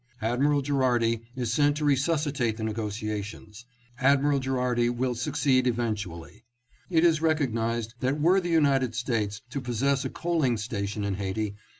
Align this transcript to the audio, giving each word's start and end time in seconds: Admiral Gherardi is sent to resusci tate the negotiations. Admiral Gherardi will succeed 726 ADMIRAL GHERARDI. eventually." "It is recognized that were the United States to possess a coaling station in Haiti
Admiral 0.23 0.63
Gherardi 0.63 1.19
is 1.35 1.53
sent 1.53 1.77
to 1.77 1.83
resusci 1.85 2.33
tate 2.33 2.57
the 2.57 2.63
negotiations. 2.63 3.65
Admiral 3.99 4.39
Gherardi 4.39 4.89
will 4.89 5.13
succeed 5.13 5.65
726 5.67 6.05
ADMIRAL 6.07 6.21
GHERARDI. 6.23 6.33
eventually." 6.39 6.43
"It 6.89 7.03
is 7.07 7.21
recognized 7.21 7.93
that 7.99 8.19
were 8.19 8.41
the 8.41 8.49
United 8.49 8.95
States 8.95 9.43
to 9.51 9.61
possess 9.61 10.03
a 10.03 10.09
coaling 10.09 10.57
station 10.57 11.03
in 11.03 11.13
Haiti 11.17 11.53